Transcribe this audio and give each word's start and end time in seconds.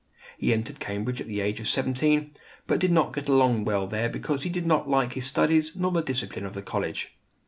He 0.39 0.51
entered 0.51 0.79
Cambridge 0.79 1.21
at 1.21 1.27
the 1.27 1.41
age 1.41 1.59
of 1.59 1.67
seventeen; 1.67 2.31
but 2.65 2.79
did 2.79 2.91
not 2.91 3.13
get 3.13 3.29
along 3.29 3.65
well 3.65 3.85
there 3.85 4.09
because 4.09 4.41
he 4.41 4.49
did 4.49 4.65
not 4.65 4.89
like 4.89 5.13
his 5.13 5.27
studies 5.27 5.73
nor 5.75 5.91
the 5.91 6.01
discipline 6.01 6.47
of 6.47 6.53
the 6.55 6.63
college. 6.63 7.13